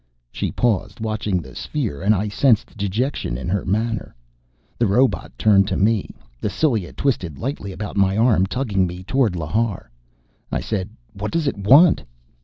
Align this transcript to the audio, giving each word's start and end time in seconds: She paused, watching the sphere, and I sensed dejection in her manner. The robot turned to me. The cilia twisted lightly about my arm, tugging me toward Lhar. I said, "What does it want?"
She 0.31 0.51
paused, 0.51 0.99
watching 0.99 1.43
the 1.43 1.53
sphere, 1.53 2.01
and 2.01 2.15
I 2.15 2.27
sensed 2.27 2.75
dejection 2.75 3.37
in 3.37 3.47
her 3.49 3.63
manner. 3.65 4.15
The 4.79 4.87
robot 4.87 5.31
turned 5.37 5.67
to 5.67 5.77
me. 5.77 6.15
The 6.39 6.49
cilia 6.49 6.91
twisted 6.91 7.37
lightly 7.37 7.71
about 7.71 7.97
my 7.97 8.17
arm, 8.17 8.47
tugging 8.47 8.87
me 8.87 9.03
toward 9.03 9.33
Lhar. 9.35 9.91
I 10.51 10.59
said, 10.59 10.89
"What 11.13 11.29
does 11.31 11.45
it 11.45 11.55
want?" 11.55 12.01